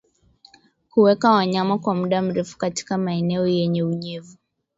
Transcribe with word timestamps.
Kuweka 0.89 1.31
wanyama 1.31 1.77
kwa 1.79 1.95
muda 1.95 2.21
mrefu 2.21 2.57
katika 2.57 2.97
maeneo 2.97 3.47
yenye 3.47 3.83
unyevu 3.83 4.37